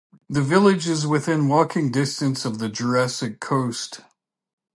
The 0.27 0.41
village 0.41 0.87
is 0.87 1.05
within 1.05 1.47
walking 1.47 1.91
distance 1.91 2.43
of 2.43 2.57
the 2.57 2.69
Jurassic 2.69 3.39
Coast. 3.39 3.99